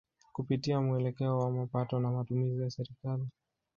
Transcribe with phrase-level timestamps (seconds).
[0.33, 3.27] Kupitia muelekeo wa mapato na matumizi ya Serikali